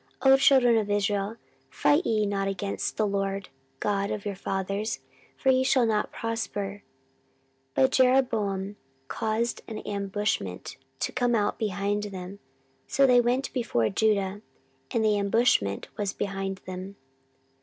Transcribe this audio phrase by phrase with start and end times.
[0.23, 1.35] O children of Israel,
[1.69, 5.01] fight ye not against the LORD God of your fathers;
[5.37, 6.81] for ye shall not prosper.
[7.75, 8.77] 14:013:013 But Jeroboam
[9.07, 12.39] caused an ambushment to come about behind them:
[12.87, 14.41] so they were before Judah,
[14.89, 16.95] and the ambushment was behind them.